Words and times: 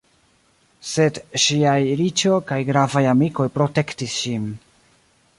Sed 0.91 1.17
ŝiaj 1.43 1.75
riĉo 1.99 2.39
kaj 2.51 2.57
gravaj 2.69 3.03
amikoj 3.13 3.45
protektis 3.59 4.17
ŝin. 4.23 4.49